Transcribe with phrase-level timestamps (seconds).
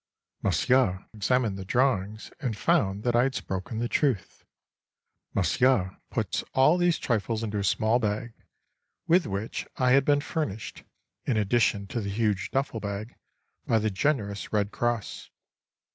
[0.41, 4.43] (Monsieur examined the drawings and found that I had spoken the truth.)
[5.35, 8.33] Monsieur puts all these trifles into a small bag,
[9.05, 10.83] with which I had been furnished
[11.27, 13.13] (in addition to the huge duffle bag)
[13.67, 15.29] by the generous Red Cross.